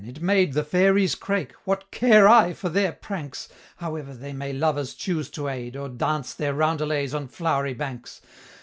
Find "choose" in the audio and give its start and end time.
4.95-5.29